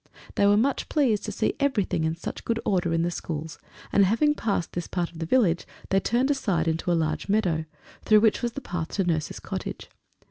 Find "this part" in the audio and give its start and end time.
4.73-5.11